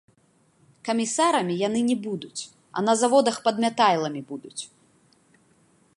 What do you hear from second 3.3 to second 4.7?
падмятайламі будуць.